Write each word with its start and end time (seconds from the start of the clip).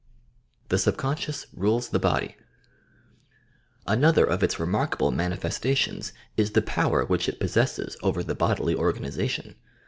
THE 0.69 0.79
SUBCONSCIOUS! 0.79 1.41
SUBCONSCIOUS 1.45 1.59
RULES 1.59 1.89
THE 1.89 1.99
BODY 1.99 2.27
^V 2.29 2.35
Another 3.85 4.25
of 4.25 4.41
its 4.41 4.59
remarkable 4.59 5.11
mauifestatiouB 5.11 6.11
is 6.37 6.51
the 6.53 6.63
power 6.63 7.05
which 7.05 7.29
it 7.29 7.39
possesses 7.39 7.95
over 8.01 8.23
the 8.23 8.33
bodily 8.33 8.73
organization. 8.73 9.53